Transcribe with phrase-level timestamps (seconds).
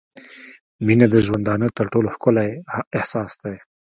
[0.85, 2.49] •مینه د ژوندانه تر ټولو ښکلی
[2.97, 3.55] احساس دی.